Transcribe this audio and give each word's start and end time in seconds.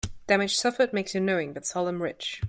Damage 0.25 0.55
suffered 0.55 0.93
makes 0.93 1.13
you 1.13 1.21
knowing, 1.21 1.53
but 1.53 1.63
seldom 1.63 2.01
rich. 2.01 2.39